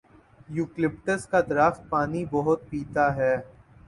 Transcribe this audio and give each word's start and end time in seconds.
Eucalyptus 0.49 1.25
کا 1.27 1.39
درخت 1.49 1.81
پانی 1.89 2.23
بہت 2.31 2.59
پیتا 2.69 3.05
ہے۔ 3.15 3.35